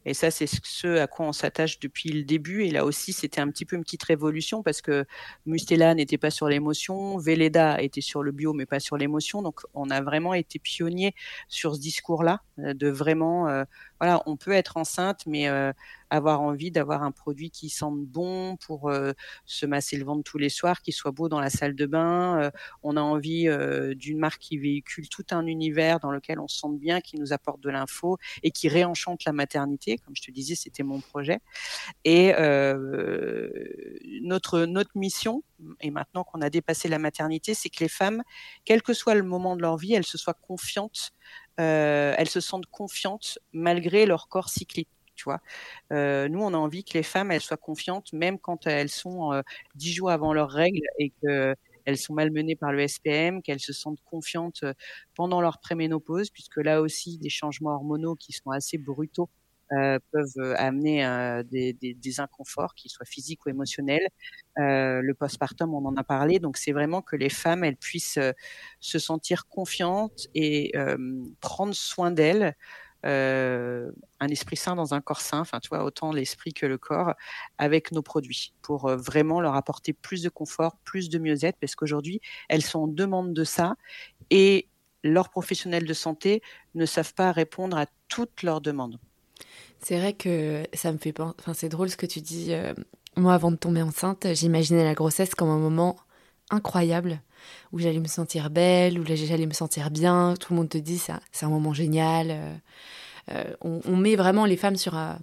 [0.06, 2.64] Et ça, c'est ce à quoi on s'attache depuis le début.
[2.64, 5.04] Et là aussi, c'était un petit peu une petite révolution parce que
[5.46, 9.42] Mustela n'était pas sur l'émotion, Velleda était sur le bio, mais pas sur l'émotion.
[9.42, 11.14] Donc, on a vraiment été pionnier
[11.48, 13.64] sur ce discours-là, euh, de vraiment, euh,
[14.00, 15.72] voilà, on peut être enceinte, mais euh,
[16.14, 19.12] avoir envie d'avoir un produit qui sente bon pour euh,
[19.44, 22.40] se masser le ventre tous les soirs, qui soit beau dans la salle de bain.
[22.40, 22.50] Euh,
[22.82, 26.58] on a envie euh, d'une marque qui véhicule tout un univers dans lequel on se
[26.58, 29.98] sente bien, qui nous apporte de l'info et qui réenchante la maternité.
[29.98, 31.40] Comme je te disais, c'était mon projet.
[32.04, 32.32] Et
[34.22, 35.42] notre notre mission,
[35.80, 38.22] et maintenant qu'on a dépassé la maternité, c'est que les femmes,
[38.64, 41.12] quel que soit le moment de leur vie, elles se soient confiantes,
[41.56, 45.40] elles se sentent confiantes malgré leur corps cyclique tu vois.
[45.92, 49.32] Euh, nous, on a envie que les femmes, elles soient confiantes, même quand elles sont
[49.32, 49.42] euh,
[49.74, 51.54] dix jours avant leurs règles et que
[51.86, 54.72] elles sont malmenées par le SPM, qu'elles se sentent confiantes euh,
[55.14, 59.28] pendant leur préménopause, puisque là aussi, des changements hormonaux qui sont assez brutaux
[59.72, 64.06] euh, peuvent amener euh, des, inconforts, qu'ils soient physiques ou émotionnels.
[64.58, 68.18] Euh, le postpartum, on en a parlé, donc c'est vraiment que les femmes, elles puissent
[68.80, 70.72] se sentir confiantes et
[71.40, 72.54] prendre soin d'elles
[73.04, 76.78] euh, un esprit sain dans un corps sain, enfin tu vois, autant l'esprit que le
[76.78, 77.12] corps,
[77.58, 81.74] avec nos produits, pour euh, vraiment leur apporter plus de confort, plus de mieux-être, parce
[81.74, 83.74] qu'aujourd'hui, elles sont en demande de ça,
[84.30, 84.68] et
[85.02, 86.40] leurs professionnels de santé
[86.74, 88.98] ne savent pas répondre à toutes leurs demandes.
[89.80, 92.48] C'est vrai que ça me fait penser, enfin c'est drôle ce que tu dis.
[92.50, 92.72] Euh,
[93.16, 95.96] moi, avant de tomber enceinte, j'imaginais la grossesse comme un moment
[96.50, 97.20] incroyable
[97.72, 100.34] où j'allais me sentir belle, où j'allais me sentir bien.
[100.38, 102.28] Tout le monde te dit ça, c'est un moment génial.
[102.30, 102.54] Euh,
[103.30, 105.18] euh, on, met vraiment les femmes sur un,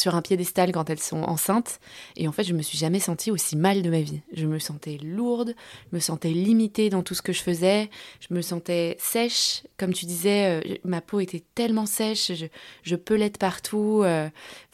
[0.00, 1.80] sur un piédestal quand elles sont enceintes.
[2.16, 4.22] Et en fait, je me suis jamais sentie aussi mal de ma vie.
[4.32, 5.54] Je me sentais lourde,
[5.90, 7.90] je me sentais limitée dans tout ce que je faisais.
[8.20, 10.60] Je me sentais sèche, comme tu disais.
[10.60, 12.46] Euh, ma peau était tellement sèche, je,
[12.82, 12.96] je
[13.38, 14.04] partout.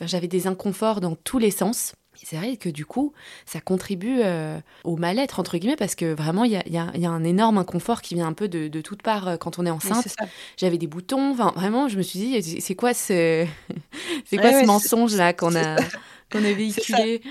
[0.00, 3.12] J'avais des inconforts dans tous les sens c'est vrai que du coup,
[3.44, 7.10] ça contribue euh, au mal-être, entre guillemets, parce que vraiment, il y a, y a,
[7.10, 9.70] un énorme inconfort qui vient un peu de, de toutes parts euh, quand on est
[9.70, 10.08] enceinte.
[10.56, 13.46] J'avais des boutons, enfin, vraiment, je me suis dit, c'est quoi ce,
[14.24, 15.76] c'est quoi ce mensonge-là qu'on a,
[16.30, 17.22] qu'on a véhiculé?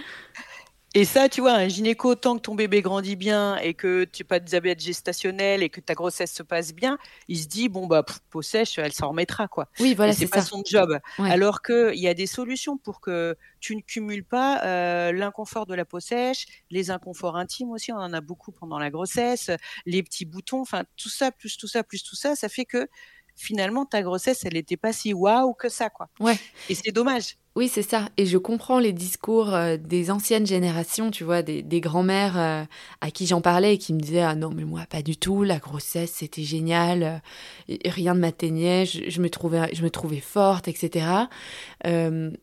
[0.96, 4.24] Et ça, tu vois, un gynéco, tant que ton bébé grandit bien et que tu
[4.24, 7.68] n'as pas de diabète gestationnel et que ta grossesse se passe bien, il se dit,
[7.68, 9.68] bon, bah, peau sèche, elle s'en remettra, quoi.
[9.82, 10.98] Oui, voilà, c'est pas son job.
[11.18, 15.76] Alors qu'il y a des solutions pour que tu ne cumules pas euh, l'inconfort de
[15.76, 19.52] la peau sèche, les inconforts intimes aussi, on en a beaucoup pendant la grossesse,
[19.86, 22.88] les petits boutons, enfin, tout ça, plus tout ça, plus tout ça, ça fait que
[23.36, 26.08] finalement, ta grossesse, elle n'était pas si waouh que ça, quoi.
[26.22, 26.40] Ouais.
[26.70, 27.36] Et c'est dommage.
[27.58, 28.10] Oui, c'est ça.
[28.18, 32.66] Et je comprends les discours euh, des anciennes générations, tu vois, des, des grands-mères euh,
[33.00, 35.44] à qui j'en parlais et qui me disaient Ah non, mais moi, pas du tout,
[35.44, 37.22] la grossesse, c'était génial,
[37.70, 41.30] euh, rien ne m'atteignait, je, me trouvais, je me trouvais forte, etc.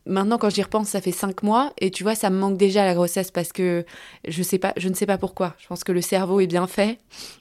[0.07, 2.87] maintenant, quand j'y repense, ça fait cinq mois et tu vois, ça me manque déjà
[2.87, 3.85] la grossesse parce que
[4.27, 5.55] je, sais pas, je ne sais pas pourquoi.
[5.59, 7.01] Je pense que le cerveau est bien fait,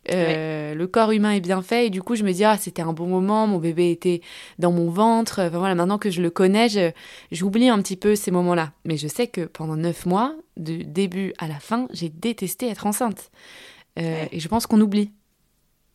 [0.10, 2.92] le corps humain est bien fait et du coup, je me dis Ah, c'était un
[2.92, 4.20] bon moment, mon bébé était
[4.60, 5.40] dans mon ventre.
[5.40, 6.68] Enfin voilà, maintenant que je le connais,
[7.32, 8.74] j'oublie un petit peu ces moments-là.
[8.86, 12.86] Mais je sais que pendant neuf mois, du début à la fin, j'ai détesté être
[12.86, 13.32] enceinte.
[14.00, 15.12] Euh, et je pense qu'on oublie.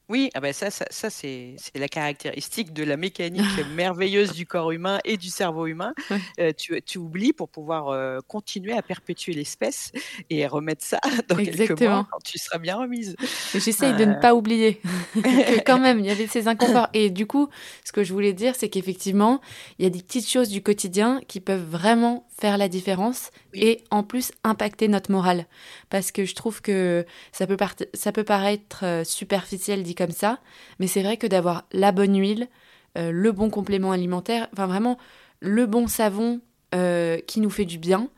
[0.08, 4.70] Oui, ah bah ça, ça, ça c'est la caractéristique de la mécanique merveilleuse du corps
[4.70, 5.94] humain et du cerveau humain.
[6.38, 9.92] Euh, tu, tu, oublies pour pouvoir euh, continuer à perpétuer l'espèce
[10.28, 13.16] et remettre ça dans quelques mois quand tu seras bien remise.
[13.54, 14.20] J'essaye de ne euh.
[14.20, 14.80] pas oublier
[15.14, 16.88] que quand même, il y avait ces inconforts.
[16.92, 17.48] Et du coup,
[17.84, 19.40] ce que je voulais dire, c'est qu'effectivement,
[19.78, 23.82] il y a des petites choses du quotidien qui peuvent vraiment faire la différence et
[23.90, 25.46] en plus impacter notre morale.
[25.88, 27.56] Parce que je trouve que ça peut,
[27.94, 30.38] ça peut paraître superficiel dit comme ça,
[30.78, 32.48] mais c'est vrai que d'avoir la bonne huile,
[32.96, 34.98] euh, le bon complément alimentaire, enfin vraiment
[35.40, 36.40] le bon savon
[36.74, 38.10] euh, qui nous fait du bien,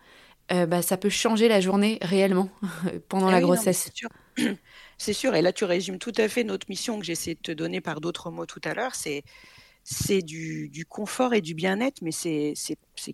[0.52, 2.50] euh, bah, ça peut changer la journée réellement
[3.08, 3.90] pendant la grossesse.
[5.00, 5.36] C'est sûr.
[5.36, 8.00] et là tu résumes tout à fait notre mission que j'essaie de te donner par
[8.00, 9.22] d'autres mots tout à l'heure, c'est
[9.84, 12.54] c'est du, confort et du bien-être, mais c'est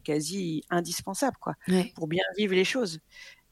[0.02, 1.54] quasi indispensable quoi,
[1.94, 2.98] pour bien vivre les choses.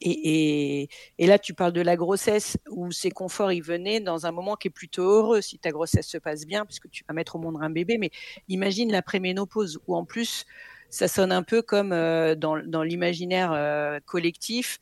[0.04, 0.88] Et,
[1.18, 4.68] là, tu parles de la grossesse où ces conforts, ils venaient dans un moment qui
[4.68, 7.58] est plutôt heureux si ta grossesse se passe bien, puisque tu vas mettre au monde
[7.60, 7.98] un bébé.
[7.98, 8.10] Mais
[8.48, 10.44] imagine la préménopause où en plus,
[10.90, 14.78] ça sonne un peu comme euh, dans, l'imaginaire euh, collectif.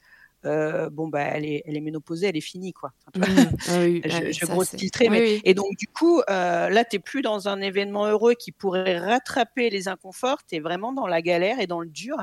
[0.47, 2.93] Euh, bon bah elle est, elle est ménopausée, elle est finie quoi.
[3.15, 3.21] Mmh.
[3.69, 4.75] Ah je, je grosse
[5.11, 9.69] mais et donc du coup là t'es plus dans un événement heureux qui pourrait rattraper
[9.71, 12.17] les inconforts, t'es vraiment dans la galère et dans le dur.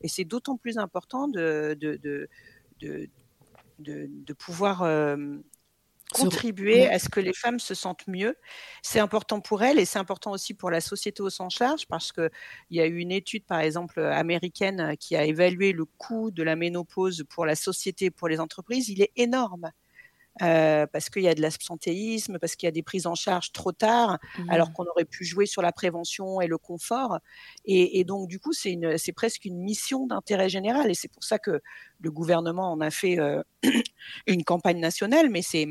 [0.00, 2.28] Et c'est d'autant plus important de, de, de,
[3.78, 5.16] de, pouvoir euh,
[6.12, 8.36] contribuer à ce que les femmes se sentent mieux.
[8.82, 12.12] C'est important pour elles et c'est important aussi pour la société au sens large parce
[12.12, 12.30] qu'il
[12.70, 16.56] y a eu une étude, par exemple, américaine qui a évalué le coût de la
[16.56, 18.88] ménopause pour la société, pour les entreprises.
[18.88, 19.70] Il est énorme.
[20.42, 23.52] Euh, parce qu'il y a de l'absentéisme, parce qu'il y a des prises en charge
[23.52, 24.50] trop tard, mmh.
[24.50, 27.20] alors qu'on aurait pu jouer sur la prévention et le confort.
[27.64, 28.76] Et, et donc, du coup, c'est
[29.14, 30.90] presque une mission d'intérêt général.
[30.90, 31.62] Et c'est pour ça que
[32.00, 33.42] le gouvernement en a fait euh,
[34.26, 35.66] une campagne nationale, mais c'est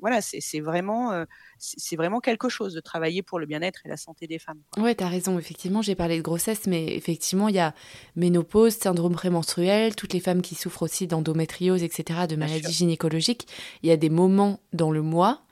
[0.00, 1.24] voilà, c'est vraiment euh,
[1.58, 4.60] c'est vraiment quelque chose de travailler pour le bien-être et la santé des femmes.
[4.76, 5.38] Ouais, tu as raison.
[5.38, 7.74] Effectivement, j'ai parlé de grossesse, mais effectivement, il y a
[8.16, 13.46] ménopause, syndrome prémenstruel, toutes les femmes qui souffrent aussi d'endométriose, etc., de maladies gynécologiques.
[13.82, 15.42] Il y a des moments dans le mois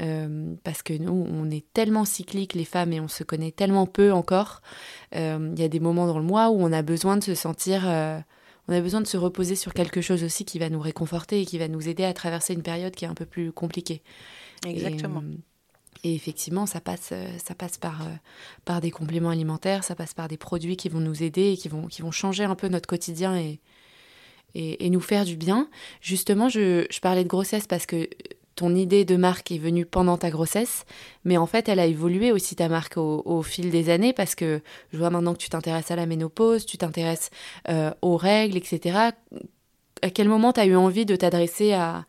[0.00, 3.86] euh, parce que nous, on est tellement cycliques, les femmes, et on se connaît tellement
[3.86, 4.62] peu encore.
[5.12, 7.82] Il y a des moments dans le mois où on a besoin de se sentir
[8.68, 11.46] on a besoin de se reposer sur quelque chose aussi qui va nous réconforter et
[11.46, 14.02] qui va nous aider à traverser une période qui est un peu plus compliquée.
[14.66, 15.22] Exactement.
[16.02, 18.14] Et, effectivement, ça passe, euh, ça passe par, euh,
[18.64, 21.68] par des compléments alimentaires, ça passe par des produits qui vont nous aider et qui
[21.68, 23.60] vont, qui vont changer un peu notre quotidien et,
[24.54, 25.68] et, nous faire du bien.
[26.00, 28.08] Justement, je, je parlais de grossesse parce que
[28.60, 30.84] ton idée de marque est venue pendant ta grossesse,
[31.24, 34.60] mais en fait, elle a évolué aussi ta marque au, fil des années parce que
[34.92, 37.30] je vois maintenant que tu t'intéresses à la ménopause, tu t'intéresses
[37.70, 39.12] euh, aux règles, etc.
[40.02, 42.04] À quel moment tu as eu envie de t'adresser à,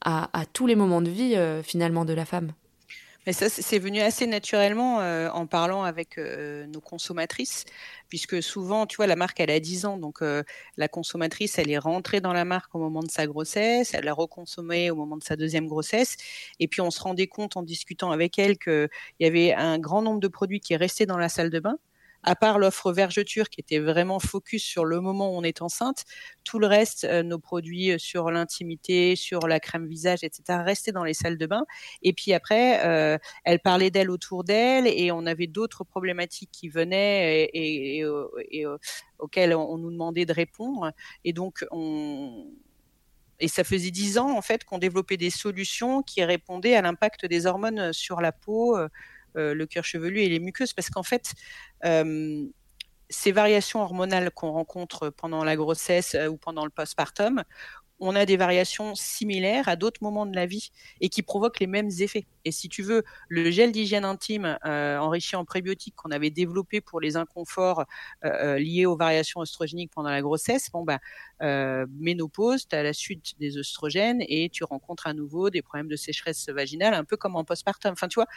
[0.00, 2.52] à, tous les moments de vie euh, finalement de la femme?
[3.26, 7.64] Mais ça, c'est venu assez naturellement euh, en parlant avec nos consommatrices
[8.10, 10.42] puisque souvent, tu vois, la marque, elle a 10 ans, donc euh,
[10.76, 14.12] la consommatrice, elle est rentrée dans la marque au moment de sa grossesse, elle l'a
[14.12, 16.16] reconsommée au moment de sa deuxième grossesse,
[16.58, 20.02] et puis on se rendait compte en discutant avec elle qu'il y avait un grand
[20.02, 21.78] nombre de produits qui restaient dans la salle de bain,
[22.22, 26.04] à part l'offre vergeture qui était vraiment focus sur le moment où on est enceinte,
[26.44, 30.92] tout le reste, euh, nos produits euh, sur l'intimité, sur la crème visage, etc., restaient
[30.92, 31.64] dans les salles de bain.
[32.02, 36.68] Et puis après, euh, elle parlait d'elle autour d'elle et on avait d'autres problématiques qui
[36.68, 38.04] venaient et,
[39.18, 40.92] auxquelles on nous demandait de répondre.
[41.24, 42.46] Et donc, on,
[43.38, 47.26] et ça faisait dix ans en fait qu'on développait des solutions qui répondaient à l'impact
[47.26, 48.78] des hormones sur la peau,
[49.34, 51.32] le cuir chevelu et les muqueuses, parce qu'en fait,
[51.84, 52.44] euh,
[53.08, 57.42] ces variations hormonales qu'on rencontre pendant la grossesse euh, ou pendant le postpartum,
[58.02, 60.70] on a des variations similaires à d'autres moments de la vie
[61.02, 62.26] et qui provoquent les mêmes effets.
[62.46, 66.98] Et si tu veux, le gel d'hygiène intime enrichi en prébiotiques qu'on avait développé pour
[66.98, 67.84] les inconforts
[68.22, 70.98] liés aux variations oestrogéniques pendant la grossesse, bon bah,
[71.90, 75.96] ménopause, tu as la suite des oestrogènes et tu rencontres à nouveau des problèmes de
[75.96, 77.92] sécheresse vaginale, un peu comme en postpartum.
[77.92, 78.28] Enfin, tu vois,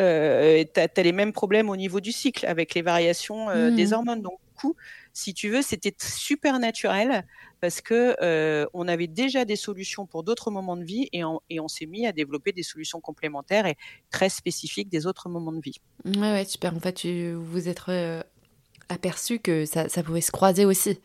[0.00, 3.88] euh, tu as, les mêmes problèmes au niveau du cycle avec les variations euh, des
[3.88, 3.92] mmh.
[3.92, 4.22] hormones.
[4.22, 4.76] Donc, du coup,
[5.12, 7.24] si tu veux, c'était super naturel
[7.60, 11.40] parce que euh, on avait déjà des solutions pour d'autres moments de vie et on,
[11.50, 13.76] et on s'est mis à développer des solutions complémentaires et
[14.10, 15.76] très spécifiques des autres moments de vie.
[16.06, 16.74] Ouais, ouais, super.
[16.74, 18.22] En fait, tu vous êtes euh,
[18.88, 20.98] aperçu que ça, ça, pouvait se croiser aussi.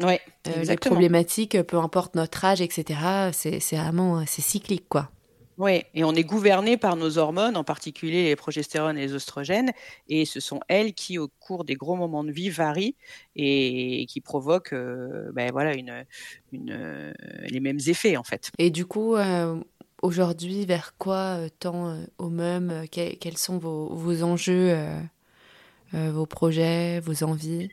[0.00, 3.30] Ouais, les problématiques, peu importe notre âge, etc.
[3.32, 5.10] C'est vraiment c'est cyclique, quoi.
[5.58, 9.72] Oui, et on est gouverné par nos hormones, en particulier les progestérone et les oestrogènes,
[10.06, 12.94] et ce sont elles qui, au cours des gros moments de vie, varient
[13.36, 17.12] et qui provoquent euh, ben voilà, euh,
[17.48, 18.50] les mêmes effets, en fait.
[18.58, 19.58] Et du coup, euh,
[20.02, 24.76] aujourd'hui, vers quoi tend au même Quels sont vos, vos enjeux,
[25.92, 27.70] vos projets, vos envies?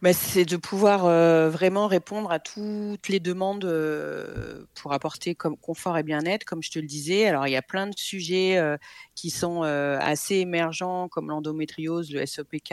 [0.00, 5.56] Bah, c'est de pouvoir euh, vraiment répondre à toutes les demandes euh, pour apporter comme
[5.56, 7.26] confort et bien-être, comme je te le disais.
[7.26, 8.76] Alors il y a plein de sujets euh,
[9.16, 12.72] qui sont assez émergents, comme l'endométriose, le SOPK.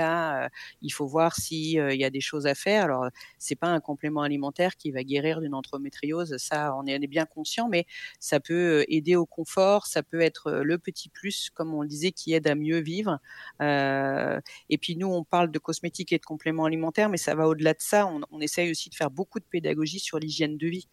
[0.83, 2.83] il faut voir s'il y a des choses à faire.
[2.83, 3.07] Alors
[3.39, 7.67] c'est pas un complément alimentaire qui va guérir d'une endométriose, ça on est, bien conscient,
[7.67, 7.87] mais
[8.19, 12.11] ça peut aider au confort, ça peut être le petit plus, comme on le disait,
[12.11, 13.19] qui aide à mieux vivre.
[13.59, 17.71] et puis nous on parle de cosmétiques et de compléments alimentaires mais ça va au-delà
[17.71, 18.11] de ça.
[18.29, 20.89] On, essaye aussi de faire beaucoup de pédagogie sur l'hygiène de vie.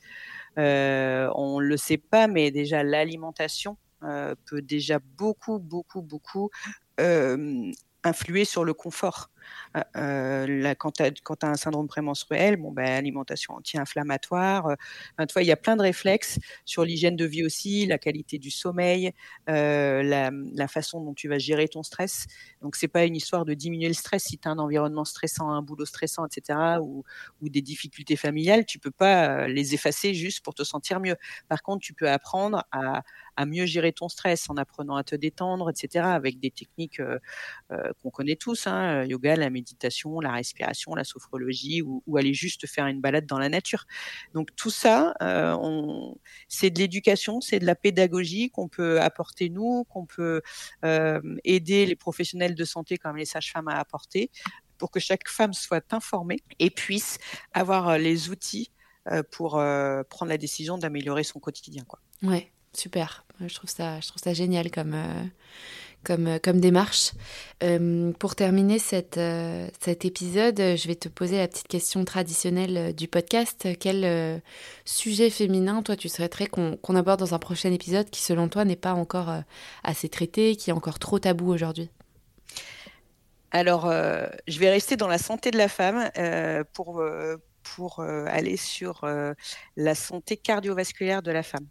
[0.56, 6.50] Euh, on le sait pas, mais déjà l'alimentation euh, peut déjà beaucoup, beaucoup, beaucoup
[7.00, 7.72] euh,
[8.04, 9.31] influer sur le confort.
[9.76, 14.66] Euh, euh quand tu as, un syndrome prémenstruel, bon, ben, alimentation anti-inflammatoire.
[14.66, 18.50] Euh, il y a plein de réflexes sur l'hygiène de vie aussi, la qualité du
[18.50, 19.12] sommeil,
[19.46, 20.30] la,
[20.68, 22.26] façon dont tu vas gérer ton stress.
[22.62, 25.50] Donc, c'est pas une histoire de diminuer le stress si tu as un environnement stressant,
[25.50, 27.04] un boulot stressant, etc., ou,
[27.42, 28.64] des difficultés familiales.
[28.64, 31.16] Tu peux pas les effacer juste pour te sentir mieux.
[31.48, 33.02] Par contre, tu peux apprendre à,
[33.44, 37.02] mieux gérer ton stress en apprenant à te détendre, etc., avec des techniques
[38.02, 42.86] qu'on connaît tous, hein, yoga, la méditation, la respiration, la sophrologie, ou, aller juste faire
[42.86, 43.86] une balade dans la nature.
[44.34, 45.56] Donc tout ça, euh,
[46.48, 50.42] c'est de l'éducation, c'est de la pédagogie qu'on peut apporter nous, qu'on peut
[51.44, 54.30] aider les professionnels de santé comme les sages-femmes à apporter,
[54.78, 57.18] pour que chaque femme soit informée et puisse
[57.52, 58.70] avoir les outils
[59.30, 61.84] pour prendre la décision d'améliorer son quotidien.
[61.86, 62.00] Quoi.
[62.22, 63.24] Ouais, super.
[63.48, 65.24] Je trouve ça, je trouve ça génial comme, euh,
[66.04, 67.12] comme, euh, comme démarche.
[67.62, 69.20] Euh, pour terminer cette,
[69.80, 73.68] cet épisode, je vais te poser la petite question traditionnelle du podcast.
[73.78, 74.42] Quel
[74.84, 78.74] sujet féminin, toi, tu souhaiterais qu'on aborde dans un prochain épisode qui, selon toi, n'est
[78.74, 79.32] pas encore
[79.84, 81.88] assez traité, qui est encore trop tabou aujourd'hui?
[83.52, 86.10] Alors, je vais rester dans la santé de la femme
[86.72, 87.00] pour
[87.62, 89.06] pour aller sur
[89.76, 91.66] la santé cardiovasculaire de la femme.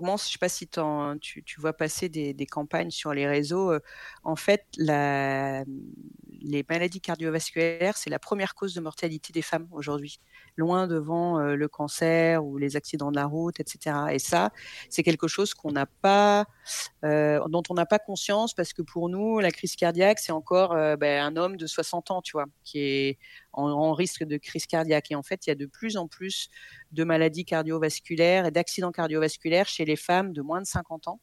[0.00, 3.72] Je ne sais pas si tu, vois passer des, campagnes sur les réseaux.
[3.72, 3.80] Euh,
[4.24, 5.64] en fait, les
[6.68, 10.20] maladies cardiovasculaires, c'est la première cause de mortalité des femmes aujourd'hui,
[10.56, 13.96] loin devant euh, le cancer ou les accidents de la route, etc.
[14.12, 14.50] Et ça,
[14.88, 16.46] c'est quelque chose qu'on n'a pas,
[17.04, 20.74] euh, dont on n'a pas conscience parce que pour nous, la crise cardiaque, c'est encore
[20.98, 23.18] ben, un homme de 60 ans, tu vois, qui est
[23.52, 25.10] en, risque de crise cardiaque.
[25.10, 26.48] Et en fait, il y a de plus en plus
[26.92, 31.20] de maladies cardiovasculaires et d'accidents cardiovasculaires chez les femmes de moins de 50 ans.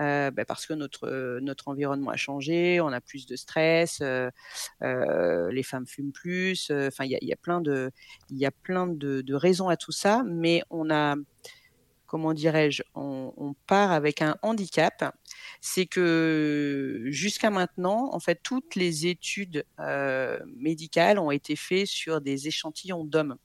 [0.00, 4.28] Euh, bah, parce que notre notre environnement a changé, on a plus de stress, euh,
[4.82, 6.70] euh, les femmes fument plus.
[6.70, 7.90] Enfin, il y a, plein de
[8.30, 11.14] y a plein de, raisons à tout ça, mais on a
[12.06, 15.16] comment dirais-je, on, part avec un handicap,
[15.60, 22.20] c'est que jusqu'à maintenant, en fait, toutes les études euh, médicales ont été faites sur
[22.20, 23.36] des échantillons d'hommes,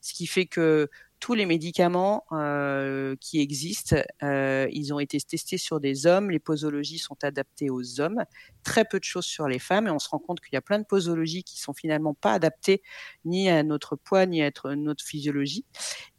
[0.00, 0.88] ce qui fait que
[1.22, 6.32] tous les médicaments euh, qui existent, euh, ils ont été testés sur des hommes.
[6.32, 8.24] Les posologies sont adaptées aux hommes,
[8.64, 10.60] très peu de choses sur les femmes, et on se rend compte qu'il y a
[10.60, 12.82] plein de posologies qui sont finalement pas adaptées
[13.24, 15.64] ni à notre poids ni à notre physiologie.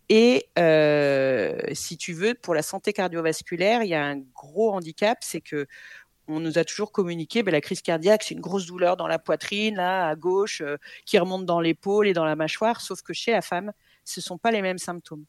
[0.07, 5.17] Et euh, si tu veux, pour la santé cardiovasculaire, il y a un gros handicap,
[5.19, 5.67] c'est que
[6.29, 9.19] on nous a toujours communiqué, ben, la crise cardiaque, c'est une grosse douleur dans la
[9.19, 10.63] poitrine, là, à gauche,
[11.05, 13.73] qui remonte dans l'épaule et dans la mâchoire, sauf que chez la femme,
[14.05, 15.25] ce sont pas les mêmes symptômes.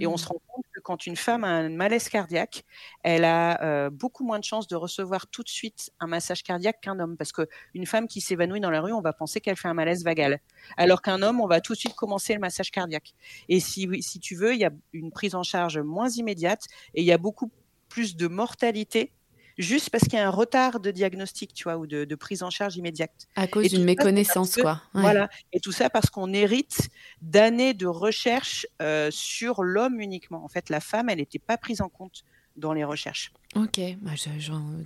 [0.00, 0.28] Et on se mmh.
[0.28, 2.64] rend compte que quand une femme a un malaise cardiaque,
[3.02, 6.80] elle a euh, beaucoup moins de chances de recevoir tout de suite un massage cardiaque
[6.80, 9.68] qu'un homme, parce qu'une femme qui s'évanouit dans la rue, on va penser qu'elle fait
[9.68, 10.40] un malaise vagal,
[10.76, 13.14] alors qu'un homme, on va tout de suite commencer le massage cardiaque.
[13.48, 16.64] Et si, si tu veux, il y a une prise en charge moins immédiate
[16.94, 17.50] et il y a beaucoup
[17.88, 19.12] plus de mortalité
[19.58, 22.50] juste parce qu'il y a un retard de diagnostic, tu vois, ou de, prise en
[22.50, 23.28] charge immédiate.
[23.36, 24.80] À cause d'une méconnaissance, quoi.
[24.94, 25.28] Voilà.
[25.52, 26.88] Et tout ça parce qu'on hérite
[27.20, 30.44] d'années de recherche euh, sur l'homme uniquement.
[30.44, 32.24] En fait, la femme, elle n'était pas prise en compte
[32.56, 33.32] dans les recherches.
[33.54, 34.12] Ok, bah,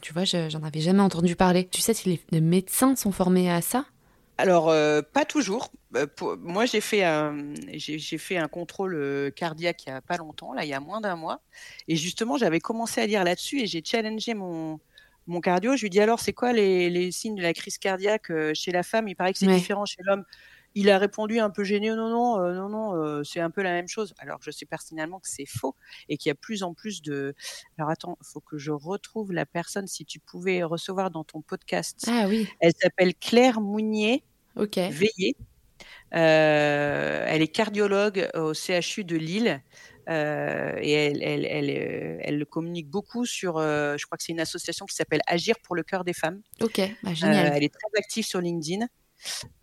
[0.00, 1.68] tu vois, j'en avais jamais entendu parler.
[1.68, 3.87] Tu sais si les médecins sont formés à ça?
[4.38, 5.71] Alors, euh, pas toujours.
[5.95, 6.07] Euh,
[6.40, 10.53] moi, j'ai fait un, j'ai fait un contrôle euh, cardiaque il y a pas longtemps,
[10.55, 11.40] là, il y a moins d'un mois.
[11.87, 14.81] Et justement, j'avais commencé à lire là-dessus et j'ai challengé mon,
[15.27, 15.77] mon cardio.
[15.77, 18.83] Je lui dis alors, c'est quoi les, les, signes de la crise cardiaque chez la
[18.83, 19.07] femme?
[19.07, 20.25] Il paraît que c'est différent chez l'homme.
[20.74, 23.88] Il a répondu un peu gêné, non, non, non, non, c'est un peu la même
[23.88, 24.14] chose.
[24.18, 25.76] Alors je sais personnellement que c'est faux
[26.08, 27.35] et qu'il y a plus en plus de.
[27.78, 29.87] Alors attends, il faut que je retrouve la personne.
[29.87, 32.04] Si tu pouvais recevoir dans ton podcast.
[32.08, 32.48] Ah oui.
[32.61, 34.24] Elle s'appelle Claire Mounier.
[34.56, 34.78] Ok.
[34.78, 35.37] Veillé.
[36.14, 39.62] Euh, elle est cardiologue au CHU de Lille.
[40.08, 41.70] et elle, elle, elle,
[42.22, 45.82] elle, communique beaucoup sur, je crois que c'est une association qui s'appelle Agir pour le
[45.82, 46.42] cœur des femmes.
[46.61, 47.52] Ok, bah, génial.
[47.54, 48.87] elle est très active sur LinkedIn.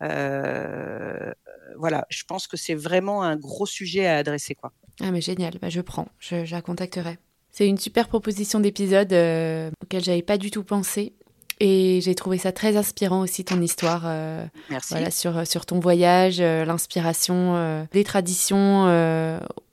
[0.00, 4.54] Voilà, je pense que c'est vraiment un gros sujet à adresser.
[4.54, 4.72] Quoi.
[5.00, 7.18] Ah mais génial, bah, je prends, je, je la contacterai.
[7.50, 11.14] C'est une super proposition d'épisode euh, auquel j'avais pas du tout pensé.
[11.62, 14.04] Et j'ai trouvé ça très inspirant aussi ton histoire.
[14.06, 14.94] Euh, Merci.
[14.94, 18.86] Voilà, sur, sur ton voyage, euh, l'inspiration euh, des traditions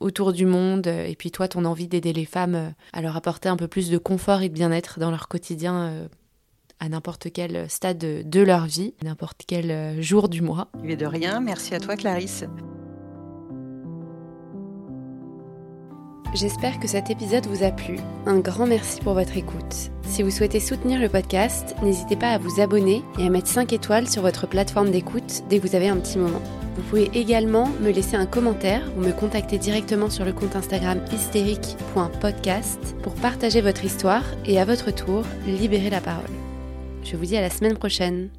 [0.00, 3.56] autour du monde, et puis toi, ton envie d'aider les femmes à leur apporter un
[3.56, 6.08] peu plus de confort et de bien-être dans leur quotidien
[6.80, 10.68] à n'importe quel stade de leur vie, n'importe quel jour du mois.
[10.84, 11.40] Il de rien.
[11.40, 12.44] Merci à toi, Clarisse.
[16.34, 17.98] J'espère que cet épisode vous a plu.
[18.26, 19.90] Un grand merci pour votre écoute.
[20.06, 23.72] Si vous souhaitez soutenir le podcast, n'hysitez pas à vous abonner et à mettre 5
[23.72, 26.42] étoiles sur votre plateforme d'écoute dès que vous avez un petit moment.
[26.76, 31.00] Vous pouvez également me laisser un commentaire ou me contacter directement sur le compte Instagram
[31.12, 36.47] hystérique.podcast pour partager votre histoire et à votre tour libérer la parole.
[37.02, 38.30] Je vous dis à la semaine prochaine.